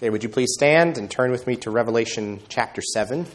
[0.00, 3.26] Okay, would you please stand and turn with me to Revelation chapter 7?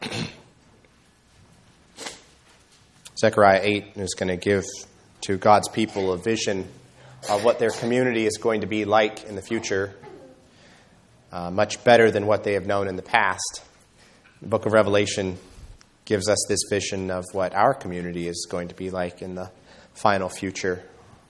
[3.18, 4.64] Zechariah 8 is going to give
[5.20, 6.66] to God's people a vision
[7.28, 9.94] of what their community is going to be like in the future,
[11.32, 13.62] uh, much better than what they have known in the past.
[14.42, 15.36] The book of Revelation
[16.06, 19.50] gives us this vision of what our community is going to be like in the
[19.92, 20.82] final future.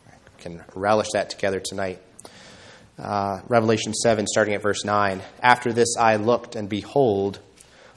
[0.07, 2.01] We can relish that together tonight.
[2.97, 5.23] Uh, Revelation 7, starting at verse 9.
[5.43, 7.41] After this I looked, and behold,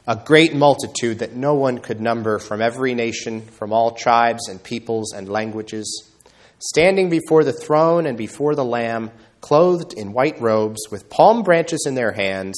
[0.07, 4.63] a great multitude that no one could number from every nation, from all tribes and
[4.63, 6.11] peoples and languages,
[6.57, 11.85] standing before the throne and before the Lamb, clothed in white robes, with palm branches
[11.85, 12.57] in their hands,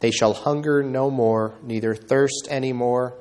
[0.00, 3.14] They shall hunger no more, neither thirst any more.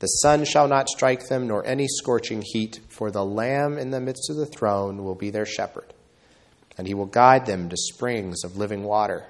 [0.00, 4.00] The sun shall not strike them, nor any scorching heat, for the Lamb in the
[4.00, 5.92] midst of the throne will be their shepherd.
[6.76, 9.26] And he will guide them to springs of living water,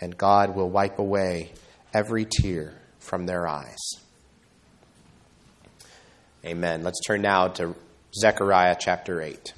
[0.00, 1.52] and God will wipe away
[1.94, 3.78] every tear from their eyes.
[6.44, 6.82] Amen.
[6.82, 7.74] Let's turn now to
[8.14, 9.54] Zechariah chapter 8.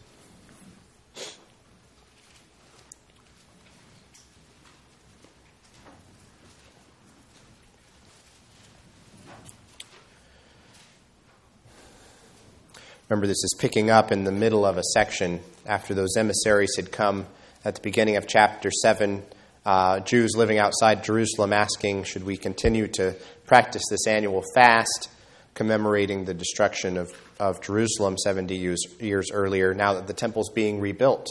[13.09, 16.91] Remember, this is picking up in the middle of a section after those emissaries had
[16.91, 17.27] come
[17.65, 19.23] at the beginning of chapter 7
[19.65, 23.15] uh, Jews living outside Jerusalem asking, should we continue to
[23.47, 25.09] practice this annual fast,
[25.55, 30.81] commemorating the destruction of, of Jerusalem 70 years, years earlier, now that the temple's being
[30.81, 31.29] rebuilt?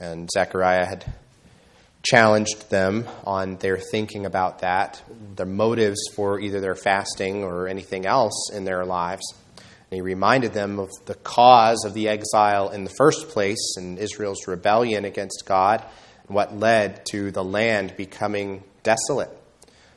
[0.00, 1.04] And Zechariah had
[2.02, 5.00] challenged them on their thinking about that,
[5.36, 9.22] their motives for either their fasting or anything else in their lives.
[9.94, 14.46] He reminded them of the cause of the exile in the first place and Israel's
[14.46, 15.84] rebellion against God
[16.26, 19.30] and what led to the land becoming desolate,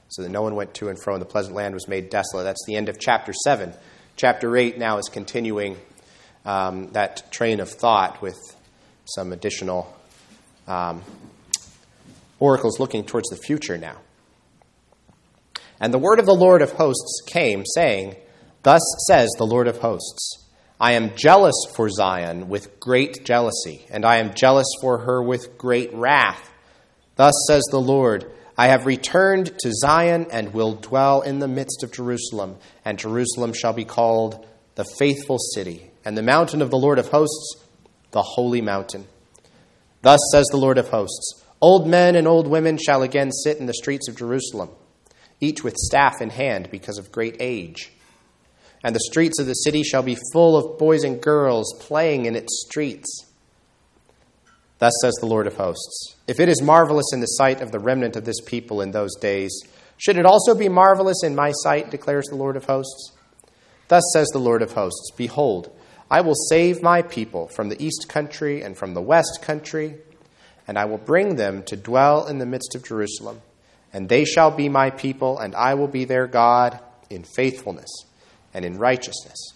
[0.10, 2.44] so that no one went to and fro, and the pleasant land was made desolate.
[2.44, 3.74] That's the end of chapter 7.
[4.16, 5.78] Chapter 8 now is continuing
[6.46, 8.38] um, that train of thought with
[9.06, 9.94] some additional
[10.68, 11.02] um,
[12.40, 13.98] oracles looking towards the future now.
[15.80, 18.16] And the word of the Lord of hosts came, saying,
[18.68, 20.44] Thus says the Lord of hosts.
[20.78, 25.58] I am jealous for Zion with great jealousy, and I am jealous for her with
[25.58, 26.52] great wrath.
[27.16, 31.82] Thus says the Lord I have returned to Zion and will dwell in the midst
[31.82, 34.46] of Jerusalem, and Jerusalem shall be called
[34.76, 37.64] the faithful city, and the mountain of the Lord of hosts,
[38.12, 39.08] the holy mountain.
[40.02, 43.66] Thus says the Lord of hosts Old men and old women shall again sit in
[43.66, 44.72] the streets of Jerusalem,
[45.40, 47.94] each with staff in hand because of great age
[48.84, 52.36] and the streets of the city shall be full of boys and girls playing in
[52.36, 53.26] its streets.
[54.80, 57.80] Thus says the Lord of hosts If it is marvelous in the sight of the
[57.80, 59.52] remnant of this people in those days,
[59.98, 63.14] should it also be marvelous in my sight, declares the Lord of hosts?
[63.88, 65.72] Thus says the Lord of hosts Behold,
[66.10, 69.96] I will save my people from the east country and from the west country,
[70.68, 73.42] and I will bring them to dwell in the midst of Jerusalem.
[73.92, 76.80] And they shall be my people, and I will be their God
[77.10, 77.90] in faithfulness
[78.58, 79.54] and in righteousness.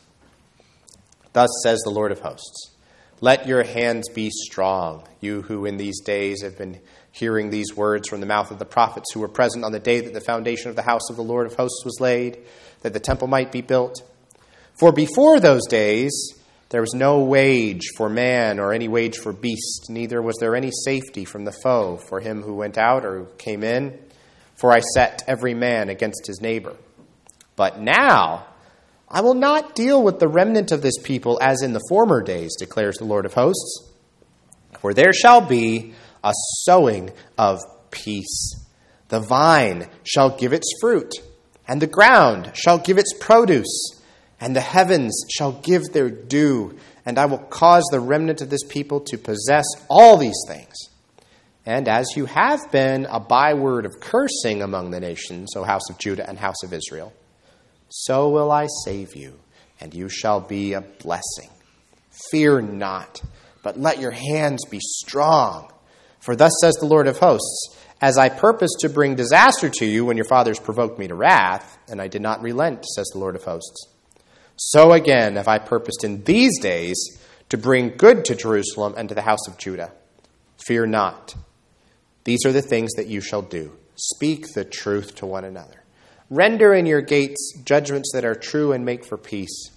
[1.33, 2.69] Thus says the Lord of hosts
[3.19, 6.79] Let your hands be strong, you who in these days have been
[7.11, 10.01] hearing these words from the mouth of the prophets who were present on the day
[10.01, 12.37] that the foundation of the house of the Lord of hosts was laid,
[12.83, 14.03] that the temple might be built.
[14.79, 16.11] For before those days,
[16.69, 20.69] there was no wage for man or any wage for beast, neither was there any
[20.85, 23.99] safety from the foe for him who went out or came in.
[24.55, 26.75] For I set every man against his neighbor.
[27.55, 28.45] But now,
[29.13, 32.55] I will not deal with the remnant of this people as in the former days,
[32.57, 33.91] declares the Lord of hosts.
[34.79, 35.93] For there shall be
[36.23, 36.31] a
[36.63, 37.59] sowing of
[37.91, 38.55] peace.
[39.09, 41.11] The vine shall give its fruit,
[41.67, 44.01] and the ground shall give its produce,
[44.39, 48.63] and the heavens shall give their due, and I will cause the remnant of this
[48.63, 50.73] people to possess all these things.
[51.65, 55.97] And as you have been a byword of cursing among the nations, O house of
[55.97, 57.11] Judah and house of Israel,
[57.91, 59.37] so will I save you,
[59.81, 61.49] and you shall be a blessing.
[62.31, 63.21] Fear not,
[63.63, 65.69] but let your hands be strong.
[66.19, 70.05] For thus says the Lord of hosts As I purposed to bring disaster to you
[70.05, 73.35] when your fathers provoked me to wrath, and I did not relent, says the Lord
[73.35, 73.87] of hosts,
[74.55, 76.95] so again have I purposed in these days
[77.49, 79.91] to bring good to Jerusalem and to the house of Judah.
[80.65, 81.35] Fear not.
[82.23, 83.75] These are the things that you shall do.
[83.95, 85.80] Speak the truth to one another.
[86.31, 89.69] Render in your gates judgments that are true and make for peace.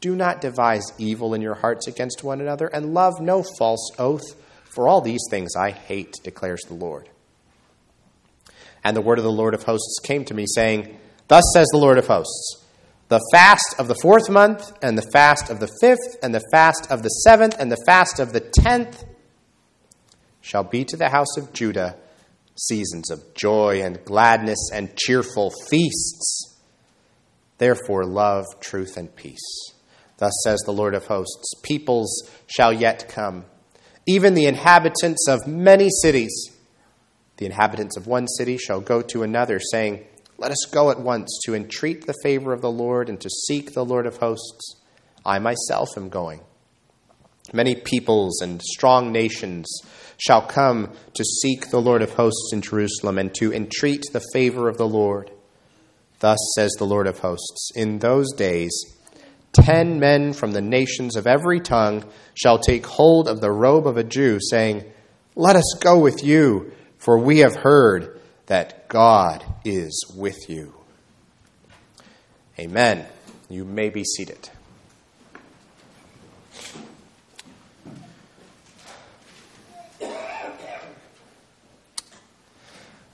[0.00, 4.34] Do not devise evil in your hearts against one another, and love no false oath,
[4.64, 7.10] for all these things I hate, declares the Lord.
[8.82, 10.98] And the word of the Lord of hosts came to me, saying,
[11.28, 12.64] Thus says the Lord of hosts
[13.10, 16.90] The fast of the fourth month, and the fast of the fifth, and the fast
[16.90, 19.04] of the seventh, and the fast of the tenth
[20.40, 21.98] shall be to the house of Judah
[22.56, 26.58] seasons of joy and gladness and cheerful feasts.
[27.58, 29.72] Therefore, love, truth, and peace.
[30.18, 33.44] Thus says the Lord of hosts Peoples shall yet come,
[34.06, 36.32] even the inhabitants of many cities.
[37.38, 40.04] The inhabitants of one city shall go to another, saying,
[40.38, 43.72] Let us go at once to entreat the favor of the Lord and to seek
[43.72, 44.80] the Lord of hosts.
[45.24, 46.40] I myself am going.
[47.52, 49.68] Many peoples and strong nations
[50.22, 54.68] shall come to seek the Lord of hosts in Jerusalem and to entreat the favor
[54.68, 55.32] of the Lord.
[56.20, 58.70] Thus says the Lord of hosts In those days,
[59.52, 62.04] ten men from the nations of every tongue
[62.34, 64.84] shall take hold of the robe of a Jew, saying,
[65.34, 70.72] Let us go with you, for we have heard that God is with you.
[72.60, 73.06] Amen.
[73.48, 74.50] You may be seated.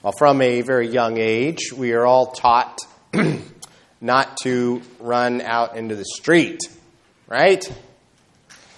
[0.08, 2.78] Well, from a very young age, we are all taught
[4.00, 6.60] not to run out into the street,
[7.26, 7.62] right?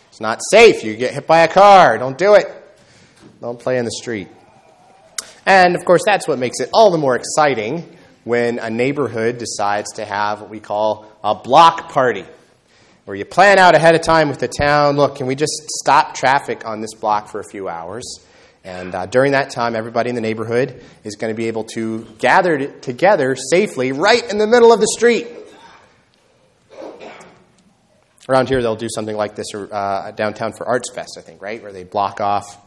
[0.08, 0.82] It's not safe.
[0.82, 1.98] You get hit by a car.
[1.98, 2.48] Don't do it.
[3.40, 4.26] Don't play in the street.
[5.46, 9.92] And of course, that's what makes it all the more exciting when a neighborhood decides
[9.92, 12.24] to have what we call a block party,
[13.04, 16.12] where you plan out ahead of time with the town look, can we just stop
[16.16, 18.18] traffic on this block for a few hours?
[18.62, 22.04] And uh, during that time, everybody in the neighborhood is going to be able to
[22.18, 25.28] gather together safely right in the middle of the street.
[28.28, 31.62] Around here, they'll do something like this uh, downtown for Arts Fest, I think, right?
[31.62, 32.58] Where they block off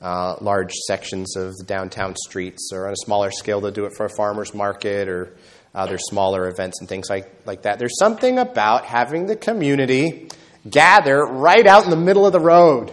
[0.00, 3.92] uh, large sections of the downtown streets, or on a smaller scale, they'll do it
[3.96, 5.36] for a farmer's market or
[5.74, 7.78] other smaller events and things like, like that.
[7.78, 10.28] There's something about having the community
[10.68, 12.92] gather right out in the middle of the road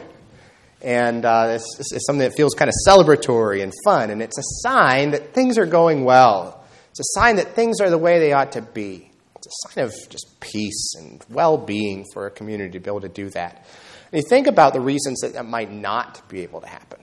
[0.82, 4.44] and uh, it's, it's, something that feels kind of celebratory and fun, and it's a
[4.62, 6.64] sign that things are going well.
[6.92, 9.12] It's a sign that things are the way they ought to be.
[9.36, 13.02] It's a sign of just peace and well being for a community to be able
[13.02, 13.66] to do that.
[14.12, 17.00] And you think about the reasons that that might not be able to happen.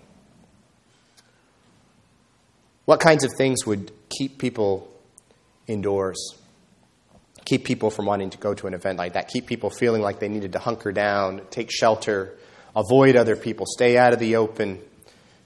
[2.84, 4.90] What kinds of things would keep people
[5.66, 6.34] indoors?
[7.44, 9.28] Keep people from wanting to go to an event like that?
[9.28, 12.34] Keep people feeling like they needed to hunker down, take shelter,
[12.76, 14.78] avoid other people, stay out of the open,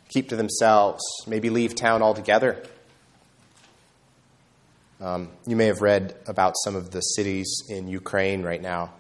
[0.09, 2.61] keep to themselves, maybe leave town altogether.
[5.01, 8.93] Um, you may have read about some of the cities in Ukraine right now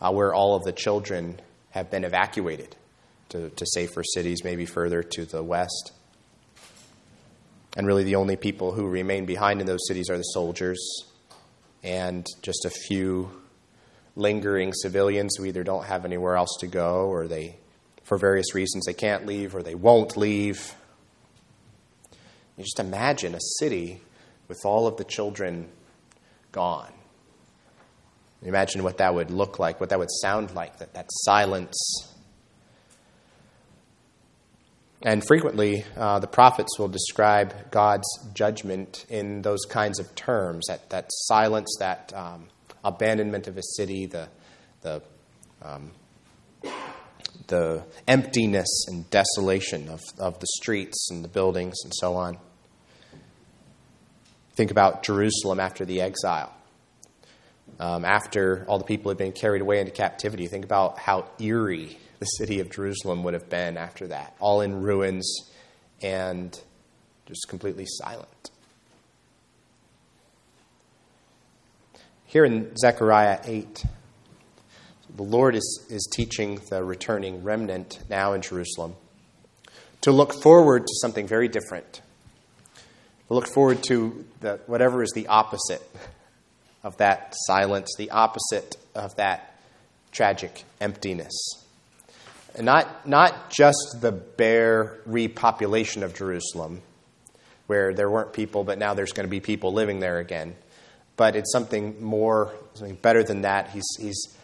[0.00, 1.40] uh, where all of the children
[1.70, 2.76] have been evacuated
[3.30, 5.92] to, to safer cities, maybe further to the west.
[7.76, 10.78] And really, the only people who remain behind in those cities are the soldiers
[11.82, 13.30] and just a few
[14.16, 17.56] lingering civilians who either don't have anywhere else to go or they
[18.06, 20.74] for various reasons they can't leave or they won't leave.
[22.56, 24.00] You just imagine a city
[24.48, 25.68] with all of the children
[26.52, 26.92] gone.
[28.42, 31.76] Imagine what that would look like, what that would sound like, that, that silence.
[35.02, 40.90] And frequently, uh, the prophets will describe God's judgment in those kinds of terms that,
[40.90, 42.46] that silence, that um,
[42.84, 44.28] abandonment of a city, the,
[44.82, 45.02] the
[45.60, 45.90] um,
[47.48, 52.38] the emptiness and desolation of, of the streets and the buildings and so on.
[54.56, 56.52] Think about Jerusalem after the exile.
[57.78, 60.46] um, after all the people had been carried away into captivity.
[60.46, 64.80] Think about how eerie the city of Jerusalem would have been after that, all in
[64.80, 65.50] ruins
[66.02, 66.58] and
[67.26, 68.50] just completely silent.
[72.24, 73.84] Here in Zechariah 8,
[75.16, 78.94] the Lord is, is teaching the returning remnant now in Jerusalem
[80.02, 82.02] to look forward to something very different.
[83.28, 85.82] To look forward to the, whatever is the opposite
[86.84, 89.58] of that silence, the opposite of that
[90.12, 91.34] tragic emptiness.
[92.54, 96.82] And not, not just the bare repopulation of Jerusalem,
[97.66, 100.54] where there weren't people, but now there's going to be people living there again.
[101.16, 103.70] But it's something more, something better than that.
[103.70, 104.36] He's, he's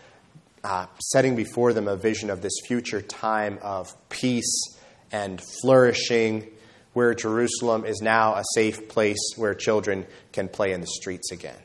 [0.65, 4.79] uh, setting before them a vision of this future time of peace
[5.11, 6.47] and flourishing,
[6.93, 11.57] where Jerusalem is now a safe place where children can play in the streets again.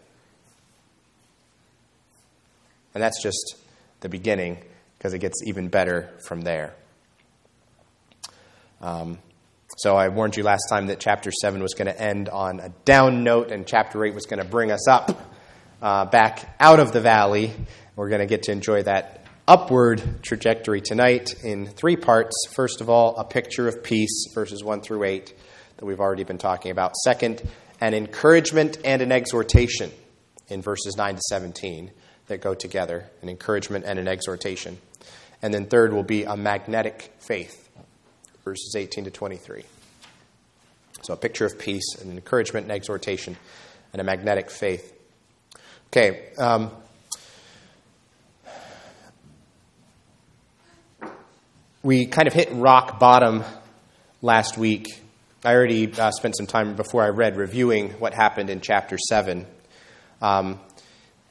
[2.94, 3.56] And that's just
[4.00, 4.58] the beginning
[4.98, 6.74] because it gets even better from there.
[8.82, 9.20] Um,
[9.78, 12.70] so I warned you last time that chapter 7 was going to end on a
[12.86, 15.37] down note, and chapter 8 was going to bring us up
[15.82, 17.54] uh, back out of the valley.
[17.96, 22.36] We're going to get to enjoy that upward trajectory tonight in three parts.
[22.54, 25.34] First of all, a picture of peace, verses 1 through 8,
[25.78, 26.96] that we've already been talking about.
[26.98, 27.42] Second,
[27.80, 29.92] an encouragement and an exhortation
[30.48, 31.92] in verses 9 to 17
[32.28, 34.78] that go together an encouragement and an exhortation.
[35.42, 37.70] And then third will be a magnetic faith,
[38.44, 39.64] verses 18 to 23.
[41.04, 43.38] So a picture of peace, an encouragement and exhortation,
[43.94, 44.97] and a magnetic faith.
[45.88, 46.34] Okay.
[46.38, 46.72] Um,
[51.82, 53.46] we kind of hit rock bottom
[54.22, 54.88] last week.
[55.46, 59.46] I already uh, spent some time before I read reviewing what happened in chapter 7.
[60.22, 60.60] Um,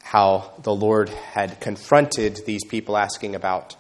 [0.03, 3.77] how the Lord had confronted these people asking about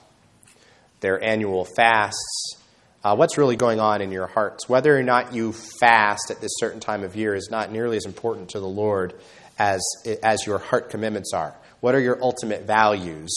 [1.00, 2.56] their annual fasts.
[3.02, 4.68] Uh, what's really going on in your hearts?
[4.68, 8.04] Whether or not you fast at this certain time of year is not nearly as
[8.04, 9.14] important to the Lord
[9.58, 9.82] as,
[10.22, 11.54] as your heart commitments are.
[11.80, 13.32] What are your ultimate values?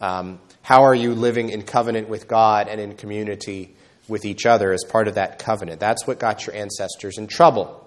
[0.00, 3.74] Um, how are you living in covenant with God and in community
[4.08, 5.80] with each other as part of that covenant?
[5.80, 7.78] That's what got your ancestors in trouble.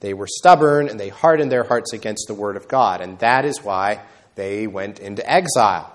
[0.00, 3.00] They were stubborn and they hardened their hearts against the word of God.
[3.00, 4.00] And that is why
[4.34, 5.92] they went into exile.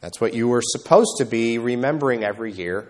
[0.00, 2.88] That's what you were supposed to be remembering every year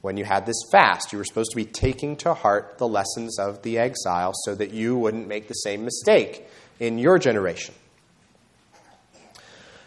[0.00, 1.12] when you had this fast.
[1.12, 4.70] You were supposed to be taking to heart the lessons of the exile so that
[4.70, 6.46] you wouldn't make the same mistake
[6.80, 7.74] in your generation.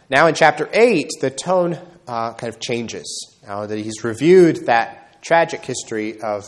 [0.10, 1.78] Now, in chapter 8, the tone
[2.08, 3.38] uh, kind of changes.
[3.46, 6.46] Now that he's reviewed that tragic history of,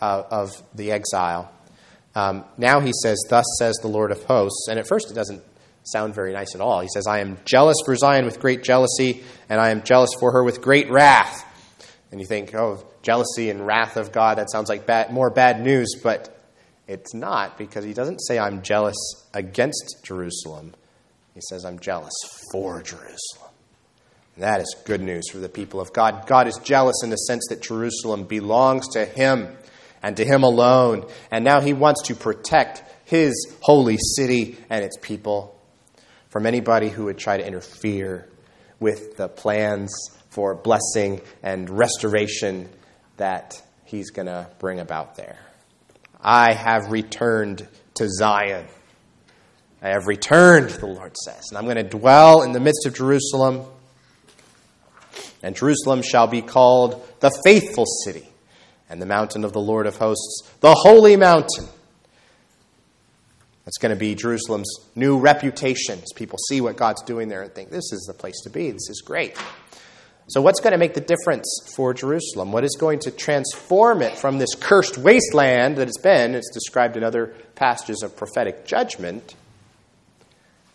[0.00, 1.50] uh, of the exile,
[2.14, 4.68] um, now he says, Thus says the Lord of hosts.
[4.68, 5.42] And at first it doesn't
[5.84, 6.80] sound very nice at all.
[6.80, 10.32] He says, I am jealous for Zion with great jealousy, and I am jealous for
[10.32, 11.44] her with great wrath.
[12.10, 15.60] And you think, oh, jealousy and wrath of God, that sounds like bad, more bad
[15.60, 16.41] news, but
[16.88, 18.96] it's not because he doesn't say, I'm jealous
[19.32, 20.74] against Jerusalem.
[21.34, 22.12] He says, I'm jealous
[22.52, 23.50] for Jerusalem.
[24.34, 26.26] And that is good news for the people of God.
[26.26, 29.56] God is jealous in the sense that Jerusalem belongs to him
[30.02, 31.06] and to him alone.
[31.30, 35.58] And now he wants to protect his holy city and its people
[36.28, 38.28] from anybody who would try to interfere
[38.80, 39.94] with the plans
[40.30, 42.68] for blessing and restoration
[43.18, 45.38] that he's going to bring about there.
[46.22, 48.66] I have returned to Zion.
[49.82, 52.94] I have returned, the Lord says, and I'm going to dwell in the midst of
[52.94, 53.64] Jerusalem.
[55.42, 58.28] And Jerusalem shall be called the faithful city
[58.88, 61.66] and the mountain of the Lord of hosts, the holy mountain.
[63.64, 67.52] That's going to be Jerusalem's new reputation as people see what God's doing there and
[67.52, 68.70] think, this is the place to be.
[68.70, 69.36] This is great.
[70.28, 72.52] So, what's going to make the difference for Jerusalem?
[72.52, 76.34] What is going to transform it from this cursed wasteland that it's been?
[76.34, 79.34] It's described in other passages of prophetic judgment.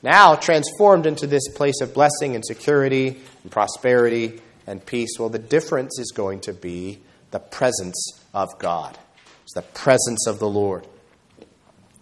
[0.04, 5.18] Now transformed into this place of blessing and security and prosperity and peace.
[5.18, 7.00] Well, the difference is going to be
[7.32, 8.98] the presence of God.
[9.44, 10.86] It's the presence of the Lord.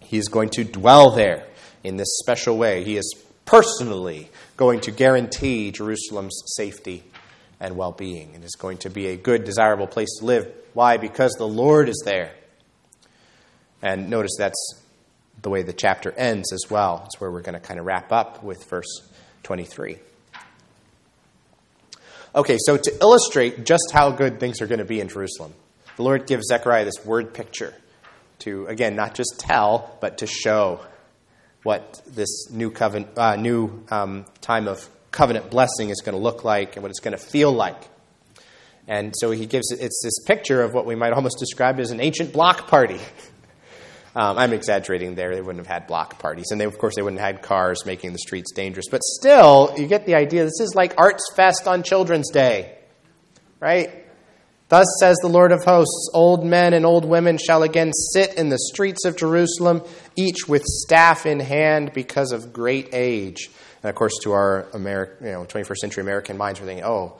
[0.00, 1.46] He is going to dwell there
[1.82, 2.84] in this special way.
[2.84, 7.04] He is personally going to guarantee Jerusalem's safety
[7.60, 8.34] and well being.
[8.34, 10.50] And It is going to be a good, desirable place to live.
[10.74, 10.96] Why?
[10.96, 12.32] Because the Lord is there.
[13.82, 14.82] And notice that's
[15.42, 17.02] the way the chapter ends as well.
[17.06, 19.08] It's where we're going to kind of wrap up with verse
[19.42, 19.98] 23.
[22.34, 25.54] Okay, so to illustrate just how good things are going to be in Jerusalem,
[25.96, 27.72] the Lord gives Zechariah this word picture
[28.40, 30.80] to, again, not just tell, but to show
[31.62, 36.44] what this new covenant, uh, new um, time of covenant blessing is going to look
[36.44, 37.88] like and what it's going to feel like.
[38.88, 42.00] And so he gives it's this picture of what we might almost describe as an
[42.00, 43.00] ancient block party.
[44.16, 45.34] Um, I'm exaggerating there.
[45.34, 46.46] They wouldn't have had block parties.
[46.50, 48.86] And they, of course, they wouldn't have had cars making the streets dangerous.
[48.90, 50.44] But still, you get the idea.
[50.44, 52.78] This is like Arts Fest on Children's Day,
[53.60, 53.90] right?
[54.70, 58.48] Thus says the Lord of hosts Old men and old women shall again sit in
[58.48, 59.82] the streets of Jerusalem,
[60.16, 63.50] each with staff in hand because of great age.
[63.86, 67.18] And of course, to our American, you know, 21st century American minds, we're thinking, oh,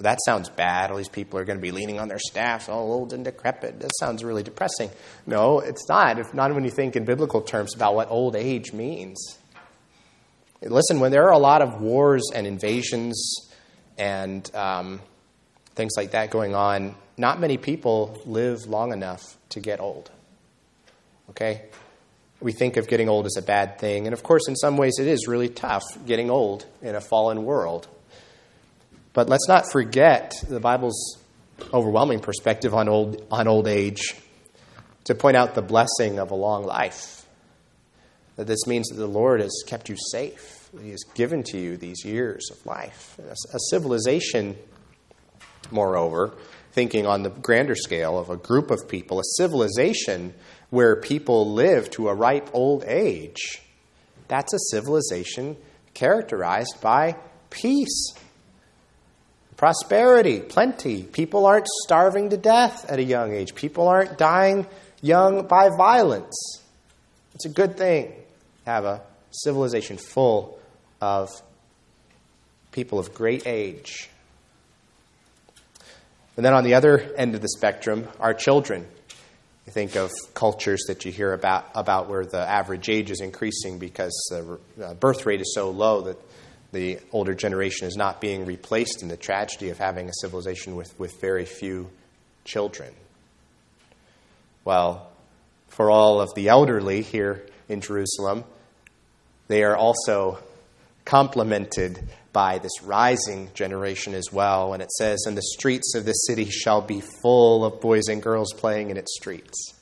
[0.00, 0.90] that sounds bad.
[0.90, 3.78] All these people are going to be leaning on their staffs, all old and decrepit.
[3.78, 4.90] That sounds really depressing.
[5.28, 6.18] No, it's not.
[6.18, 9.38] If not when you think in biblical terms about what old age means.
[10.60, 13.48] Listen, when there are a lot of wars and invasions
[13.96, 15.00] and um,
[15.76, 20.10] things like that going on, not many people live long enough to get old.
[21.30, 21.66] Okay?
[22.40, 24.98] We think of getting old as a bad thing, and of course, in some ways,
[25.00, 27.88] it is really tough getting old in a fallen world.
[29.12, 31.18] But let's not forget the Bible's
[31.72, 34.14] overwhelming perspective on old, on old age
[35.04, 37.26] to point out the blessing of a long life.
[38.36, 41.76] That this means that the Lord has kept you safe, He has given to you
[41.76, 43.18] these years of life.
[43.18, 44.56] A civilization,
[45.72, 46.34] moreover,
[46.72, 50.34] thinking on the grander scale of a group of people, a civilization
[50.70, 53.62] where people live to a ripe old age,
[54.28, 55.56] that's a civilization
[55.94, 57.16] characterized by
[57.50, 58.12] peace
[59.58, 61.02] prosperity, plenty.
[61.02, 63.54] People aren't starving to death at a young age.
[63.54, 64.66] People aren't dying
[65.02, 66.62] young by violence.
[67.34, 68.12] It's a good thing
[68.64, 70.58] to have a civilization full
[71.02, 71.28] of
[72.72, 74.08] people of great age.
[76.36, 78.86] And then on the other end of the spectrum, our children.
[79.70, 84.12] Think of cultures that you hear about, about where the average age is increasing because
[84.30, 86.16] the uh, birth rate is so low that
[86.72, 90.98] the older generation is not being replaced in the tragedy of having a civilization with,
[90.98, 91.90] with very few
[92.44, 92.92] children.
[94.64, 95.10] Well,
[95.68, 98.44] for all of the elderly here in Jerusalem,
[99.48, 100.38] they are also
[101.04, 104.72] complemented by this rising generation as well.
[104.72, 108.22] And it says, And the streets of the city shall be full of boys and
[108.22, 109.74] girls playing in its streets.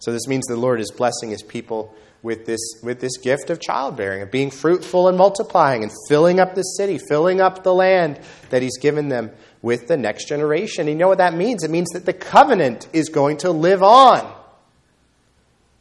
[0.00, 3.60] So this means the Lord is blessing his people with this, with this gift of
[3.60, 8.18] childbearing, of being fruitful and multiplying and filling up the city, filling up the land
[8.50, 9.30] that He's given them
[9.62, 10.88] with the next generation.
[10.88, 11.62] And you know what that means?
[11.62, 14.28] It means that the covenant is going to live on.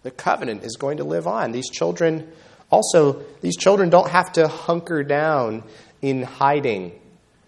[0.03, 1.53] The covenant is going to live on.
[1.53, 2.31] These children
[2.69, 5.63] also, these children don't have to hunker down
[6.01, 6.97] in hiding,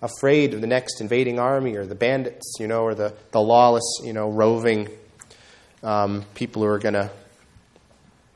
[0.01, 4.01] afraid of the next invading army or the bandits, you know, or the, the lawless,
[4.03, 4.89] you know, roving
[5.83, 7.09] um, people who are going to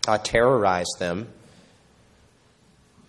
[0.08, 1.28] uh, terrorize them.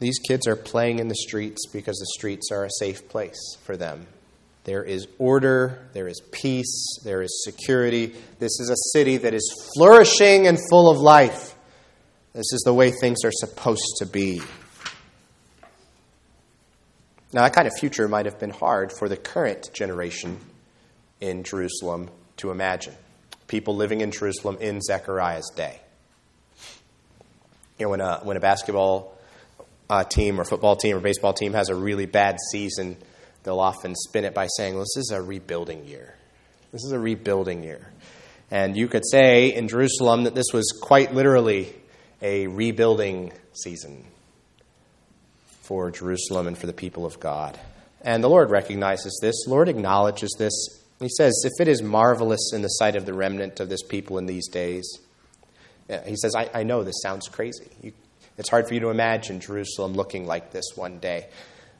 [0.01, 3.77] These kids are playing in the streets because the streets are a safe place for
[3.77, 4.07] them.
[4.65, 8.15] There is order, there is peace, there is security.
[8.39, 11.55] This is a city that is flourishing and full of life.
[12.33, 14.41] This is the way things are supposed to be.
[17.35, 20.39] Now, that kind of future might have been hard for the current generation
[21.21, 22.95] in Jerusalem to imagine.
[23.49, 25.81] People living in Jerusalem in Zechariah's day.
[27.77, 29.19] You know, when a, when a basketball
[29.91, 32.97] uh, team or football team or baseball team has a really bad season,
[33.43, 36.15] they'll often spin it by saying, well, this is a rebuilding year.
[36.71, 37.91] This is a rebuilding year.
[38.53, 41.75] And you could say in Jerusalem that this was quite literally
[42.23, 44.07] a rebuilding season
[45.67, 47.59] for Jerusalem and for the people of God.
[48.03, 49.45] And the Lord recognizes this.
[49.45, 50.53] The Lord acknowledges this.
[51.01, 54.19] He says, If it is marvelous in the sight of the remnant of this people
[54.19, 54.99] in these days,
[56.07, 57.69] he says, I, I know this sounds crazy.
[57.83, 57.93] You,
[58.37, 61.27] it's hard for you to imagine Jerusalem looking like this one day.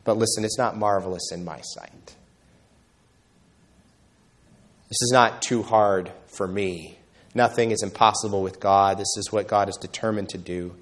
[0.05, 2.15] But listen, it's not marvelous in my sight.
[4.89, 6.99] This is not too hard for me.
[7.35, 8.99] Nothing is impossible with God.
[8.99, 10.77] This is what God is determined to do.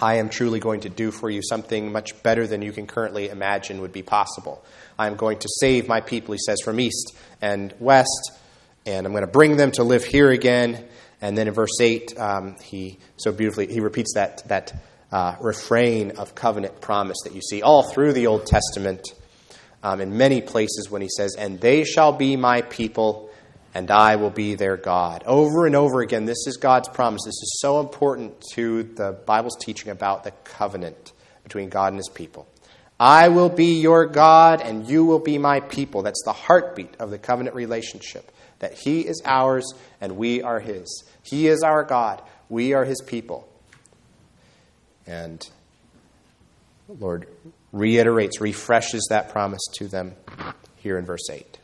[0.00, 3.28] I am truly going to do for you something much better than you can currently
[3.28, 4.64] imagine would be possible.
[4.98, 8.32] I am going to save my people, he says, from east and west,
[8.86, 10.86] and I'm going to bring them to live here again,
[11.20, 14.72] and then in verse 8, um, he so beautifully, he repeats that, that
[15.12, 19.06] uh, refrain of covenant promise that you see all through the Old Testament
[19.82, 23.29] um, in many places when he says, And they shall be my people,
[23.74, 25.22] and I will be their God.
[25.26, 27.22] Over and over again, this is God's promise.
[27.24, 31.12] This is so important to the Bible's teaching about the covenant
[31.44, 32.48] between God and his people.
[32.98, 36.02] I will be your God, and you will be my people.
[36.02, 38.30] That's the heartbeat of the covenant relationship
[38.60, 41.04] that He is ours and we are His.
[41.22, 42.22] He is our God.
[42.48, 43.48] We are His people.
[45.06, 45.40] And
[46.86, 47.26] the Lord
[47.72, 50.14] reiterates, refreshes that promise to them
[50.76, 51.58] here in verse 8.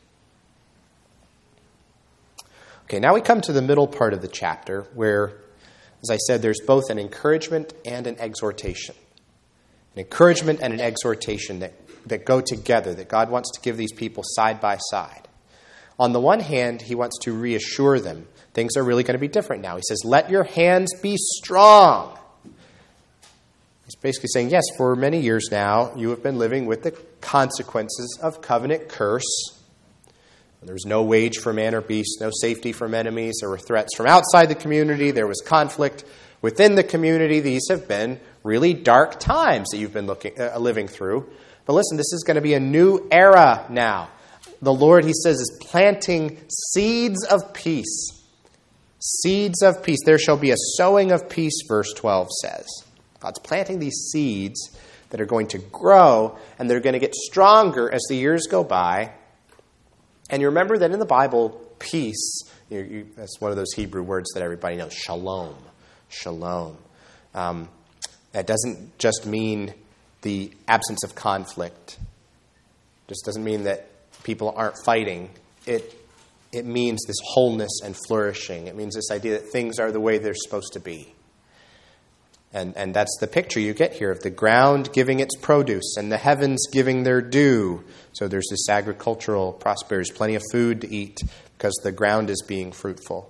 [2.87, 5.33] Okay, now we come to the middle part of the chapter where,
[6.01, 8.95] as I said, there's both an encouragement and an exhortation.
[9.93, 11.73] An encouragement and an exhortation that,
[12.07, 15.27] that go together, that God wants to give these people side by side.
[15.99, 19.27] On the one hand, he wants to reassure them things are really going to be
[19.27, 19.75] different now.
[19.75, 22.17] He says, Let your hands be strong.
[23.85, 28.19] He's basically saying, Yes, for many years now, you have been living with the consequences
[28.23, 29.56] of covenant curse.
[30.63, 33.37] There was no wage for man or beast, no safety from enemies.
[33.39, 35.11] There were threats from outside the community.
[35.11, 36.03] There was conflict
[36.41, 37.39] within the community.
[37.39, 41.29] These have been really dark times that you've been looking, uh, living through.
[41.65, 44.09] But listen, this is going to be a new era now.
[44.61, 48.17] The Lord, he says, is planting seeds of peace
[48.99, 49.99] Seeds of peace.
[50.05, 52.65] There shall be a sowing of peace, verse 12 says.
[53.19, 54.75] God's planting these seeds
[55.11, 58.63] that are going to grow and they're going to get stronger as the years go
[58.63, 59.13] by.
[60.29, 64.03] And you remember that in the Bible, peace, you, you, that's one of those Hebrew
[64.03, 65.55] words that everybody knows shalom.
[66.09, 66.77] Shalom.
[67.33, 67.69] Um,
[68.33, 69.73] that doesn't just mean
[70.21, 71.97] the absence of conflict,
[73.07, 73.89] just doesn't mean that
[74.23, 75.29] people aren't fighting.
[75.65, 75.93] It
[76.51, 78.67] it means this wholeness and flourishing.
[78.67, 81.13] It means this idea that things are the way they're supposed to be.
[82.53, 86.11] And, and that's the picture you get here of the ground giving its produce and
[86.11, 87.83] the heavens giving their due.
[88.13, 90.13] So there's this agricultural prosperity.
[90.13, 91.19] Plenty of food to eat
[91.57, 93.29] because the ground is being fruitful.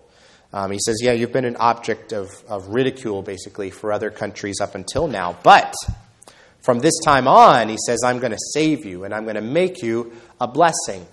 [0.53, 4.61] Um, he says, Yeah, you've been an object of, of ridicule, basically, for other countries
[4.61, 5.37] up until now.
[5.43, 5.73] But
[6.61, 9.41] from this time on, he says, I'm going to save you and I'm going to
[9.41, 11.05] make you a blessing.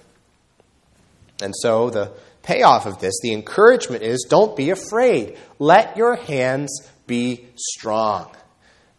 [1.42, 2.12] And so the
[2.42, 5.36] payoff of this, the encouragement is don't be afraid.
[5.58, 8.30] Let your hands be strong.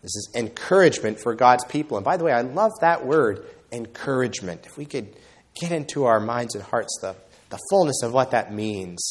[0.02, 1.98] This is encouragement for God's people.
[1.98, 4.66] And by the way, I love that word, encouragement.
[4.66, 5.16] If we could
[5.60, 7.16] get into our minds and hearts the,
[7.50, 9.02] the fullness of what that means.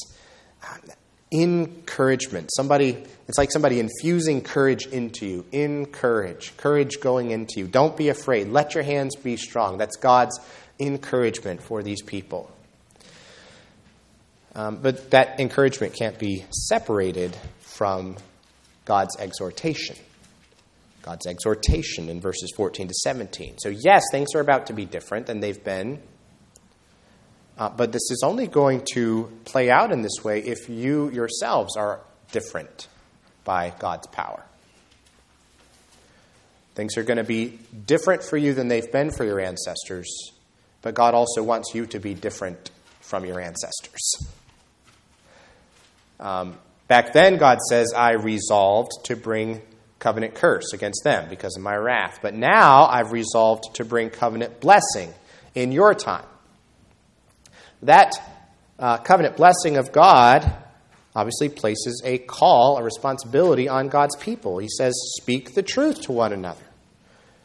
[1.33, 2.51] Encouragement.
[2.55, 5.47] Somebody, it's like somebody infusing courage into you.
[5.53, 6.57] Encourage.
[6.57, 7.67] Courage going into you.
[7.67, 8.49] Don't be afraid.
[8.49, 9.79] Let your hands be strong.
[9.79, 10.39] That's God's
[10.79, 12.51] encouragement for these people.
[14.55, 18.17] Um, but that encouragement can't be separated from
[18.85, 19.97] God's exhortation.
[21.03, 23.59] God's exhortation in verses 14 to 17.
[23.59, 26.01] So, yes, things are about to be different than they've been.
[27.59, 31.77] Uh, but this is only going to play out in this way if you yourselves
[31.77, 32.01] are
[32.33, 32.89] different
[33.45, 34.43] by God's power.
[36.75, 40.33] Things are going to be different for you than they've been for your ancestors,
[40.83, 42.71] but God also wants you to be different
[43.01, 44.27] from your ancestors.
[46.19, 49.63] Um, back then, God says, I resolved to bring
[49.99, 52.19] covenant curse against them because of my wrath.
[52.21, 55.13] But now I've resolved to bring covenant blessing
[55.55, 56.27] in your time.
[57.83, 58.13] That
[58.79, 60.53] uh, covenant blessing of God
[61.17, 64.59] obviously places a call, a responsibility on God's people.
[64.59, 66.65] He says, Speak the truth to one another,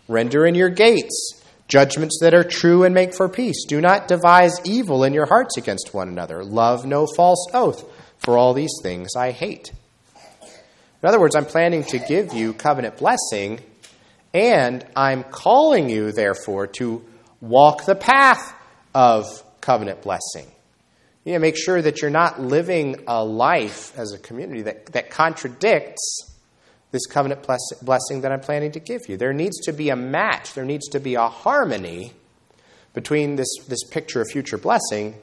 [0.08, 3.64] render in your gates judgments that are true and make for peace.
[3.66, 6.44] Do not devise evil in your hearts against one another.
[6.44, 7.86] Love no false oath
[8.20, 9.72] for all these things I hate.
[11.02, 13.62] In other words, I'm planning to give you covenant blessing,
[14.34, 17.04] and I'm calling you, therefore, to
[17.42, 18.54] walk the path
[18.94, 19.26] of
[19.62, 20.46] covenant blessing.
[21.24, 25.10] You know, make sure that you're not living a life as a community that, that
[25.10, 26.30] contradicts
[26.92, 29.16] this covenant bless- blessing that I'm planning to give you.
[29.16, 32.14] There needs to be a match, there needs to be a harmony
[32.94, 35.16] between this, this picture of future blessing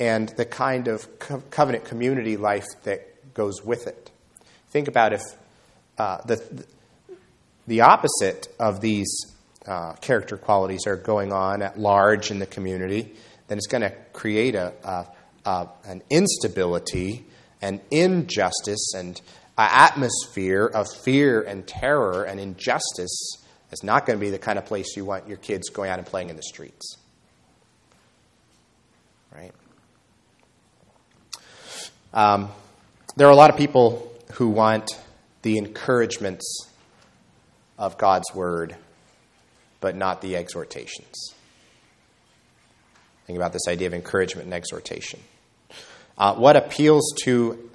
[0.00, 4.10] and the kind of co- covenant community life that goes with it.
[4.70, 5.22] Think about if
[5.98, 6.66] uh, the,
[7.66, 9.08] the opposite of these
[9.66, 13.14] uh, character qualities are going on at large in the community,
[13.48, 15.06] then it's going to create a, a,
[15.48, 17.24] a, an instability,
[17.62, 19.20] an injustice, and
[19.56, 23.38] an atmosphere of fear and terror and injustice.
[23.70, 25.98] It's not going to be the kind of place you want your kids going out
[25.98, 26.96] and playing in the streets.
[29.34, 29.52] Right?
[32.14, 32.48] Um,
[33.16, 34.88] there are a lot of people who want
[35.42, 36.68] the encouragements
[37.76, 38.76] of God's word,
[39.80, 41.34] but not the exhortations.
[43.26, 45.18] Think about this idea of encouragement and exhortation.
[46.16, 47.68] Uh, what appeals to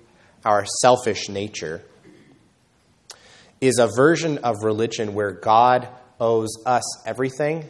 [0.45, 1.81] our selfish nature
[3.59, 5.85] is a version of religion where God
[6.17, 7.69] owes us everything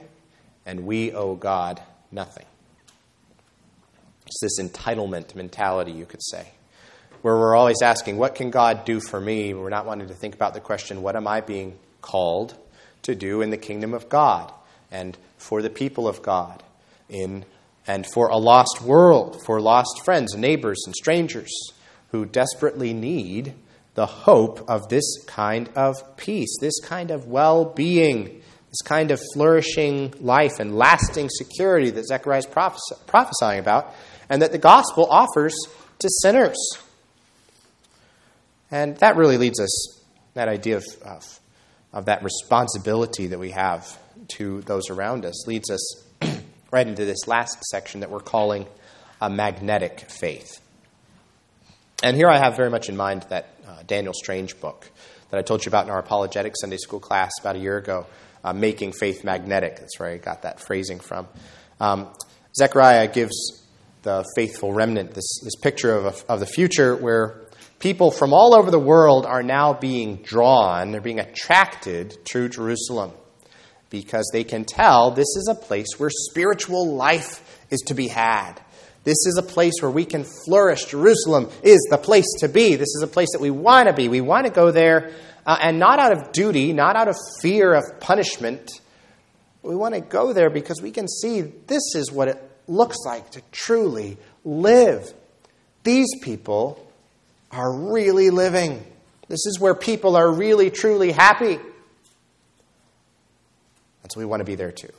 [0.67, 2.45] and we owe God nothing.
[4.27, 6.49] It's this entitlement mentality, you could say
[7.21, 9.53] where we're always asking, What can God do for me?
[9.53, 12.55] We're not wanting to think about the question, What am I being called
[13.03, 14.51] to do in the kingdom of God
[14.91, 16.63] and for the people of God,
[17.09, 17.45] in,
[17.87, 21.51] and for a lost world, for lost friends neighbors and strangers
[22.11, 23.53] who desperately need
[23.95, 29.21] the hope of this kind of peace, this kind of well being, this kind of
[29.33, 33.93] flourishing life and lasting security that Zechariah is prophesying about,
[34.29, 35.55] and that the gospel offers
[35.99, 36.57] to sinners.
[38.71, 40.01] And that really leads us,
[40.35, 41.39] that idea of, of,
[41.93, 43.97] of that responsibility that we have
[44.35, 46.03] to those around us, leads us
[46.71, 48.67] right into this last section that we're calling
[49.21, 50.61] a magnetic faith.
[52.01, 54.89] And here I have very much in mind that uh, Daniel Strange book
[55.29, 58.07] that I told you about in our apologetic Sunday school class about a year ago,
[58.43, 59.77] uh, Making Faith Magnetic.
[59.79, 61.27] That's where I got that phrasing from.
[61.79, 62.07] Um,
[62.57, 63.65] Zechariah gives
[64.03, 67.41] the faithful remnant this, this picture of, a, of the future where
[67.79, 73.11] people from all over the world are now being drawn, they're being attracted to Jerusalem
[73.89, 78.53] because they can tell this is a place where spiritual life is to be had.
[79.05, 80.85] This is a place where we can flourish.
[80.85, 82.75] Jerusalem is the place to be.
[82.75, 84.09] This is a place that we want to be.
[84.09, 85.11] We want to go there,
[85.45, 88.81] uh, and not out of duty, not out of fear of punishment.
[89.63, 92.37] We want to go there because we can see this is what it
[92.67, 95.13] looks like to truly live.
[95.83, 96.88] These people
[97.51, 98.85] are really living.
[99.27, 101.55] This is where people are really, truly happy.
[104.03, 104.93] And so we want to be there too.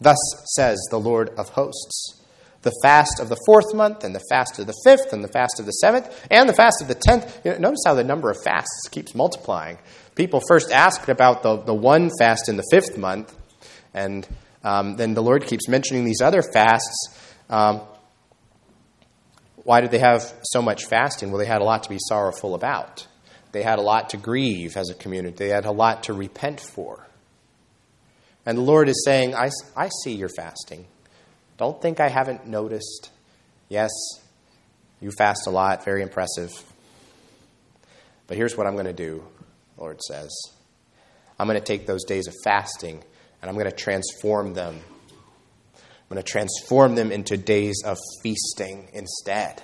[0.00, 0.18] Thus
[0.56, 2.22] says the Lord of hosts
[2.62, 5.58] the fast of the fourth month, and the fast of the fifth, and the fast
[5.58, 7.40] of the seventh, and the fast of the tenth.
[7.44, 9.78] You know, notice how the number of fasts keeps multiplying.
[10.14, 13.34] People first asked about the, the one fast in the fifth month,
[13.92, 14.26] and
[14.64, 17.18] um, then the Lord keeps mentioning these other fasts.
[17.50, 17.80] Um,
[19.64, 21.30] why did they have so much fasting?
[21.30, 23.06] Well, they had a lot to be sorrowful about.
[23.52, 25.36] They had a lot to grieve as a community.
[25.36, 27.06] They had a lot to repent for.
[28.44, 30.86] And the Lord is saying, I, I see your fasting.
[31.58, 33.10] Don't think I haven't noticed.
[33.68, 33.90] Yes,
[35.00, 36.50] you fast a lot, very impressive.
[38.26, 39.24] But here's what I'm going to do,
[39.76, 40.30] Lord says
[41.38, 43.02] I'm going to take those days of fasting
[43.40, 44.80] and I'm going to transform them.
[46.12, 49.62] I'm going to transform them into days of feasting instead.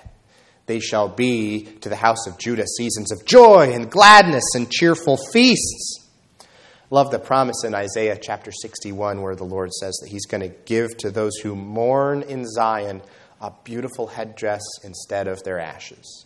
[0.65, 5.17] They shall be to the house of Judah seasons of joy and gladness and cheerful
[5.31, 6.07] feasts.
[6.89, 10.55] Love the promise in Isaiah chapter 61 where the Lord says that He's going to
[10.65, 13.03] give to those who mourn in Zion
[13.39, 16.25] a beautiful headdress instead of their ashes,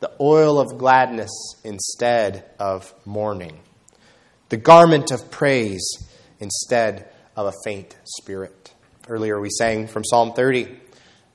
[0.00, 1.32] the oil of gladness
[1.64, 3.58] instead of mourning,
[4.50, 8.61] the garment of praise instead of a faint spirit.
[9.08, 10.68] Earlier we sang from Psalm 30.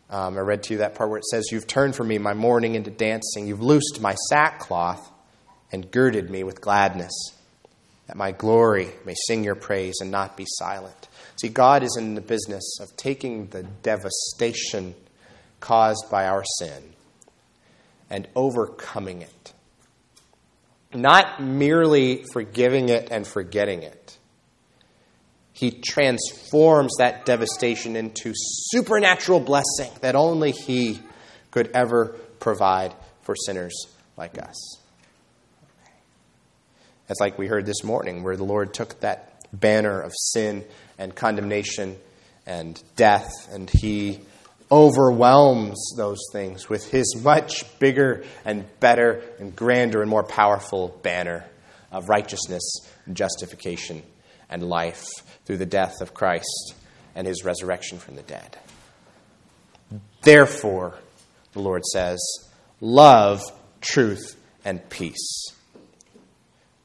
[0.10, 2.34] Um, I read to you that part where it says, You've turned from me my
[2.34, 3.46] mourning into dancing.
[3.46, 5.12] You've loosed my sackcloth
[5.72, 7.12] and girded me with gladness
[8.08, 11.10] that my glory may sing your praise and not be silent.
[11.42, 14.96] See, God is in the business of taking the devastation
[15.60, 16.84] caused by our sin
[18.10, 19.54] and overcoming it.
[20.94, 23.97] Not merely forgiving it and forgetting it.
[25.58, 31.00] He transforms that devastation into supernatural blessing that only He
[31.50, 32.94] could ever provide
[33.24, 33.74] for sinners
[34.18, 34.78] like us.
[37.10, 40.64] It's like we heard this morning, where the Lord took that banner of sin
[41.00, 41.98] and condemnation
[42.46, 44.20] and death, and He
[44.72, 51.46] overwhelms those things with His much bigger and better and grander and more powerful banner
[51.92, 54.04] of righteousness and justification
[54.50, 55.08] and life
[55.46, 56.76] through the death of Christ
[57.16, 58.58] and His resurrection from the dead.
[60.22, 60.96] Therefore,
[61.54, 62.20] the Lord says,
[62.82, 63.42] love,
[63.82, 65.48] truth, and peace.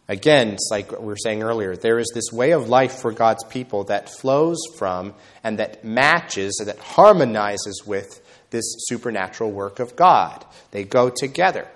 [0.09, 3.44] Again, it's like we were saying earlier, there is this way of life for God's
[3.44, 8.20] people that flows from and that matches and that harmonizes with
[8.51, 10.44] this supernatural work of God.
[10.70, 11.66] They go together.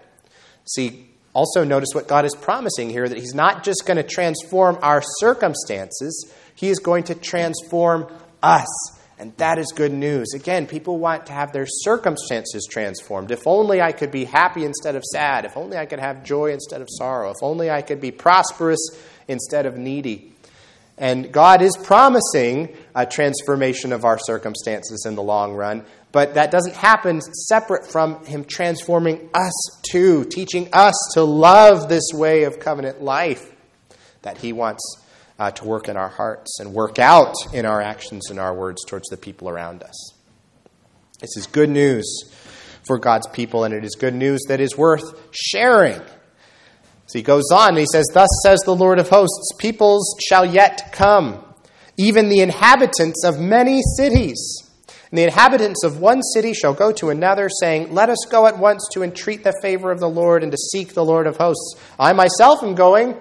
[0.68, 4.79] See, also notice what God is promising here that He's not just going to transform
[4.81, 8.11] our circumstances, He is going to transform
[8.42, 8.66] us.
[9.18, 10.33] And that is good news.
[10.35, 13.31] Again, people want to have their circumstances transformed.
[13.31, 15.44] If only I could be happy instead of sad.
[15.44, 17.31] If only I could have joy instead of sorrow.
[17.31, 18.81] If only I could be prosperous
[19.29, 20.33] instead of needy.
[20.99, 26.51] And God is promising a transformation of our circumstances in the long run, but that
[26.51, 32.59] doesn't happen separate from Him transforming us too, teaching us to love this way of
[32.59, 33.53] covenant life
[34.23, 34.83] that He wants
[35.38, 38.83] uh, to work in our hearts and work out in our actions and our words
[38.87, 40.12] towards the people around us.
[41.21, 42.25] This is good news
[42.83, 46.01] for God's people, and it is good news that is worth sharing.
[47.07, 50.45] So he goes on and he says, Thus says the Lord of hosts, peoples shall
[50.45, 51.45] yet come,
[51.97, 54.66] even the inhabitants of many cities.
[55.11, 58.59] And the inhabitants of one city shall go to another, saying, Let us go at
[58.59, 61.77] once to entreat the favor of the Lord and to seek the Lord of hosts.
[61.99, 63.16] I myself am going.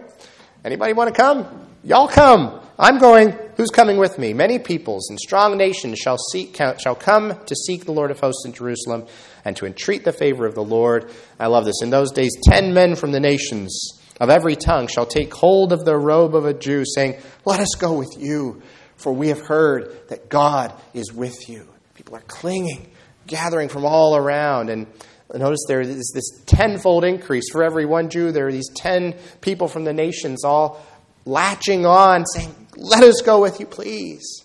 [0.63, 1.67] Anybody want to come?
[1.84, 2.60] Y'all come.
[2.80, 3.38] I'm going.
[3.56, 4.34] Who's coming with me?
[4.34, 8.45] Many peoples and strong nations shall, seek, shall come to seek the Lord of hosts
[8.45, 9.06] in Jerusalem
[9.45, 11.12] and to entreat the favor of the Lord.
[11.39, 11.82] I love this.
[11.84, 15.86] In those days, ten men from the nations of every tongue shall take hold of
[15.86, 18.62] the robe of a Jew, saying, Let us go with you,
[18.98, 21.67] for we have heard that God is with you.
[22.06, 22.88] People are clinging,
[23.26, 24.70] gathering from all around.
[24.70, 24.86] And
[25.34, 27.46] notice there is this tenfold increase.
[27.52, 30.86] For every one Jew, there are these ten people from the nations all
[31.26, 34.44] latching on, saying, Let us go with you, please.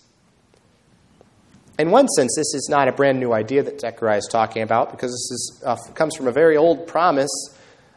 [1.78, 4.90] In one sense, this is not a brand new idea that Zechariah is talking about
[4.90, 7.30] because this is, uh, comes from a very old promise.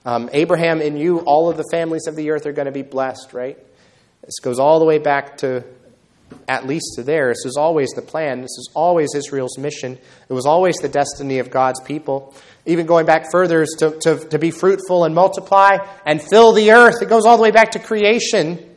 [0.06, 2.82] Um, Abraham, in you, all of the families of the earth are going to be
[2.82, 3.58] blessed, right?
[4.24, 5.64] This goes all the way back to
[6.48, 7.30] at least to there.
[7.30, 8.42] This was always the plan.
[8.42, 9.98] This was always Israel's mission.
[10.30, 12.36] It was always the destiny of God's people.
[12.66, 16.72] Even going back further is to, to, to be fruitful and multiply and fill the
[16.72, 17.02] earth.
[17.02, 18.76] It goes all the way back to creation,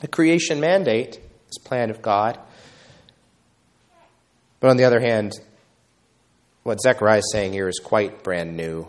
[0.00, 2.38] the creation mandate, this plan of God.
[4.60, 5.32] But on the other hand,
[6.62, 8.86] what Zechariah is saying here is quite brand new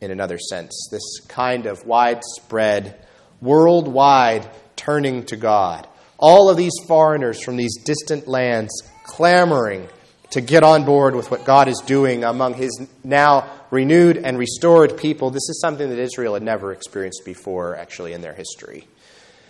[0.00, 0.88] in another sense.
[0.90, 3.06] This kind of widespread,
[3.40, 5.86] worldwide turning to God.
[6.20, 8.70] All of these foreigners from these distant lands
[9.04, 9.88] clamoring
[10.30, 14.96] to get on board with what God is doing among his now renewed and restored
[14.96, 15.30] people.
[15.30, 18.86] This is something that Israel had never experienced before, actually, in their history.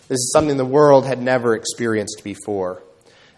[0.09, 2.83] This is something the world had never experienced before.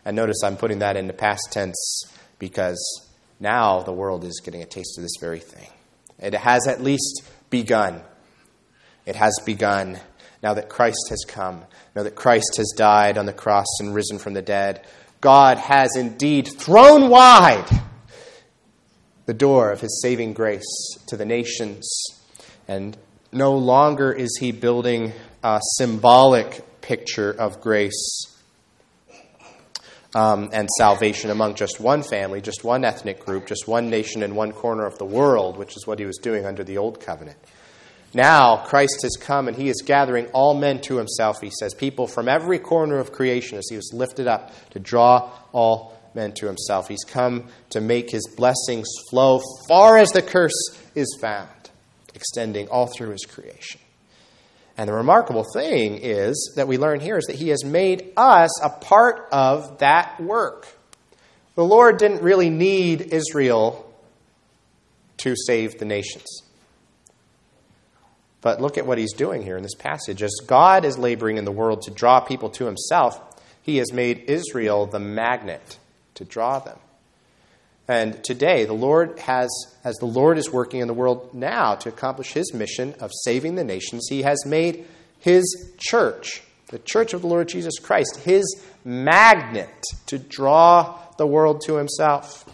[0.04, 2.04] And notice I'm putting that in the past tense
[2.38, 5.68] because now the world is getting a taste of this very thing.
[6.18, 8.02] It has at least begun.
[9.04, 9.98] It has begun
[10.42, 11.62] now that Christ has come,
[11.94, 14.84] now that Christ has died on the cross and risen from the dead.
[15.20, 17.68] God has indeed thrown wide
[19.26, 21.88] the door of his saving grace to the nations.
[22.66, 22.96] And
[23.30, 28.26] no longer is he building a symbolic picture of grace
[30.14, 34.34] um, and salvation among just one family, just one ethnic group, just one nation in
[34.34, 37.38] one corner of the world, which is what he was doing under the old covenant.
[38.14, 42.06] Now Christ has come and he is gathering all men to himself, he says, people
[42.06, 46.46] from every corner of creation as he was lifted up to draw all men to
[46.46, 46.88] himself.
[46.88, 51.48] He's come to make his blessings flow far as the curse is found,
[52.14, 53.80] extending all through his creation.
[54.76, 58.62] And the remarkable thing is that we learn here is that he has made us
[58.62, 60.66] a part of that work.
[61.54, 63.90] The Lord didn't really need Israel
[65.18, 66.26] to save the nations.
[68.42, 70.22] But look at what he's doing here in this passage.
[70.22, 73.20] As God is laboring in the world to draw people to himself,
[73.62, 75.78] he has made Israel the magnet
[76.14, 76.78] to draw them.
[77.88, 79.50] And today, the Lord has,
[79.84, 83.54] as the Lord is working in the world now to accomplish his mission of saving
[83.54, 84.86] the nations, he has made
[85.18, 88.44] his church, the church of the Lord Jesus Christ, his
[88.84, 92.44] magnet to draw the world to himself.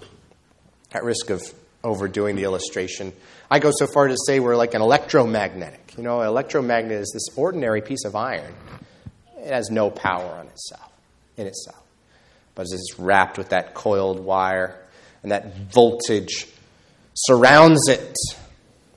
[0.92, 1.42] At risk of
[1.84, 3.12] overdoing the illustration,
[3.50, 5.94] I go so far to say we're like an electromagnetic.
[5.96, 8.54] You know, an electromagnet is this ordinary piece of iron.
[9.38, 10.92] It has no power on itself,
[11.36, 11.82] in itself.
[12.54, 14.78] But it's wrapped with that coiled wire,
[15.22, 16.46] and that voltage
[17.14, 18.14] surrounds it.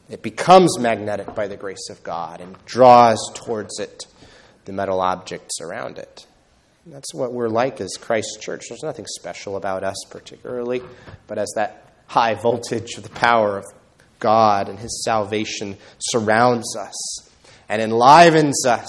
[0.09, 4.05] It becomes magnetic by the grace of God and draws towards it
[4.65, 6.25] the metal objects around it.
[6.83, 8.65] And that's what we're like as Christ's church.
[8.67, 10.81] There's nothing special about us particularly,
[11.27, 13.65] but as that high voltage of the power of
[14.21, 17.29] God and His salvation surrounds us
[17.67, 18.87] and enlivens us,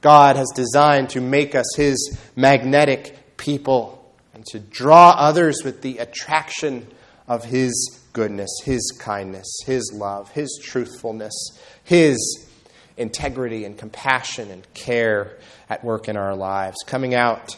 [0.00, 5.98] God has designed to make us His magnetic people and to draw others with the
[5.98, 6.86] attraction
[7.28, 11.34] of His goodness, His kindness, His love, His truthfulness,
[11.82, 12.48] His
[12.96, 15.36] integrity and compassion and care
[15.68, 17.56] at work in our lives, coming out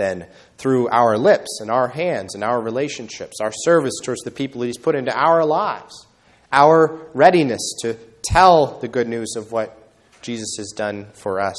[0.00, 0.26] then
[0.60, 4.66] through our lips and our hands and our relationships, our service towards the people that
[4.66, 6.06] He's put into our lives,
[6.52, 9.76] our readiness to tell the good news of what
[10.20, 11.56] Jesus has done for us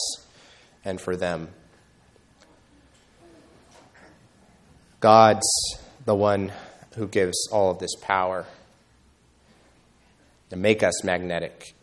[0.86, 1.48] and for them.
[5.00, 5.50] God's
[6.06, 6.52] the one
[6.96, 8.46] who gives all of this power
[10.52, 11.74] to make us magnetic.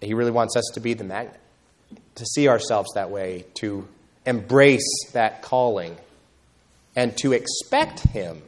[0.00, 1.40] He really wants us to be the magnet,
[2.14, 3.88] to see ourselves that way, to
[4.24, 5.96] embrace that calling,
[6.96, 8.42] and to expect Him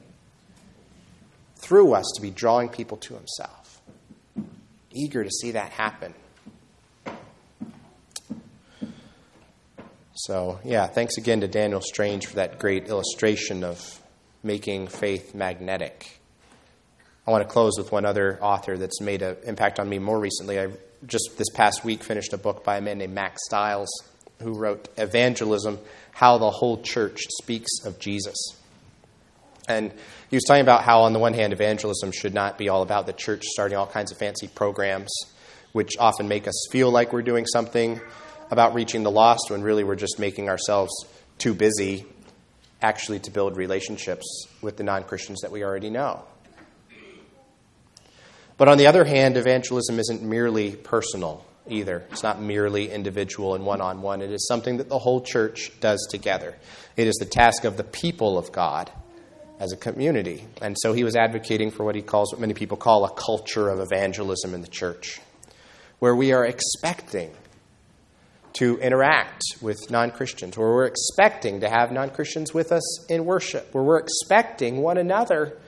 [1.58, 3.82] through us to be drawing people to himself.
[4.90, 6.14] Eager to see that happen.
[10.14, 14.02] So, yeah, thanks again to Daniel Strange for that great illustration of
[14.42, 16.20] making faith magnetic.
[17.26, 20.18] I want to close with one other author that's made an impact on me more
[20.18, 20.58] recently.
[20.58, 20.68] I
[21.06, 23.90] just this past week finished a book by a man named Mack Stiles
[24.42, 25.78] who wrote Evangelism
[26.18, 28.34] How the Whole Church Speaks of Jesus.
[29.68, 29.92] And
[30.28, 33.06] he was talking about how, on the one hand, evangelism should not be all about
[33.06, 35.12] the church starting all kinds of fancy programs,
[35.70, 38.00] which often make us feel like we're doing something
[38.50, 40.90] about reaching the lost when really we're just making ourselves
[41.38, 42.04] too busy
[42.82, 46.24] actually to build relationships with the non Christians that we already know.
[48.56, 52.04] But on the other hand, evangelism isn't merely personal either.
[52.10, 54.22] It's not merely individual and one on one.
[54.22, 56.56] It is something that the whole church does together.
[56.96, 58.90] It is the task of the people of God
[59.58, 60.46] as a community.
[60.62, 63.68] And so he was advocating for what he calls, what many people call a culture
[63.68, 65.20] of evangelism in the church,
[65.98, 67.32] where we are expecting
[68.54, 73.24] to interact with non Christians, where we're expecting to have non Christians with us in
[73.24, 75.58] worship, where we're expecting one another,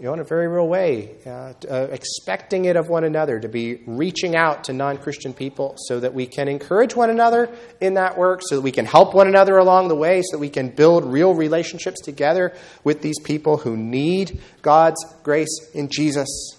[0.00, 3.48] you know, in a very real way, uh, uh, expecting it of one another, to
[3.48, 7.94] be reaching out to non Christian people so that we can encourage one another in
[7.94, 10.48] that work, so that we can help one another along the way, so that we
[10.48, 16.56] can build real relationships together with these people who need God's grace in Jesus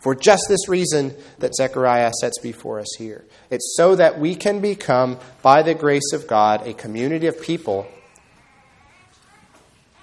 [0.00, 3.24] for just this reason that Zechariah sets before us here.
[3.48, 7.86] It's so that we can become, by the grace of God, a community of people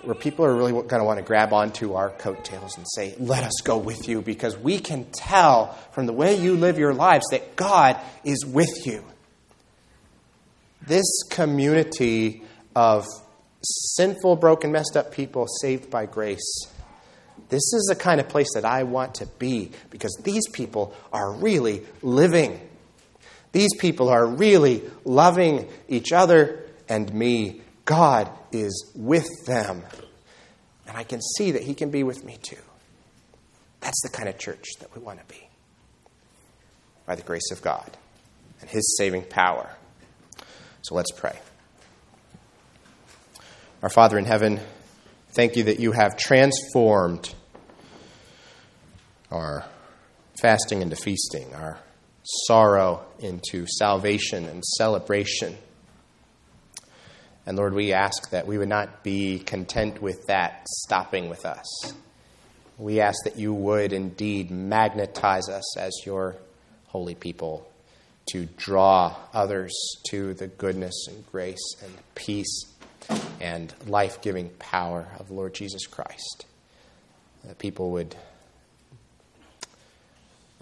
[0.03, 3.43] where people are really going to want to grab onto our coattails and say, Let
[3.43, 7.25] us go with you, because we can tell from the way you live your lives
[7.31, 9.03] that God is with you.
[10.85, 12.43] This community
[12.75, 13.05] of
[13.61, 16.67] sinful, broken, messed up people saved by grace
[17.49, 21.33] this is the kind of place that I want to be because these people are
[21.33, 22.59] really living.
[23.51, 27.61] These people are really loving each other and me.
[27.89, 29.81] God is with them.
[30.87, 32.61] And I can see that He can be with me too.
[33.81, 35.49] That's the kind of church that we want to be
[37.07, 37.89] by the grace of God
[38.61, 39.71] and His saving power.
[40.83, 41.39] So let's pray.
[43.81, 44.59] Our Father in heaven,
[45.31, 47.33] thank you that you have transformed
[49.31, 49.65] our
[50.39, 51.79] fasting into feasting, our
[52.45, 55.57] sorrow into salvation and celebration.
[57.49, 61.65] And Lord, we ask that we would not be content with that stopping with us.
[62.77, 66.35] We ask that you would indeed magnetize us as your
[66.89, 67.67] holy people
[68.33, 69.73] to draw others
[70.11, 72.65] to the goodness and grace and peace
[73.41, 76.45] and life giving power of Lord Jesus Christ.
[77.45, 78.15] That people would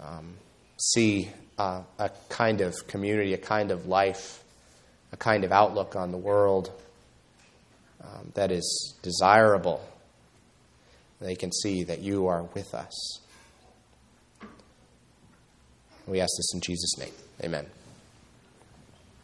[0.00, 0.38] um,
[0.80, 1.28] see
[1.58, 4.42] uh, a kind of community, a kind of life,
[5.12, 6.70] a kind of outlook on the world
[8.02, 9.82] um, that is desirable.
[11.20, 13.20] They can see that you are with us.
[16.06, 17.12] We ask this in Jesus' name.
[17.44, 17.66] Amen.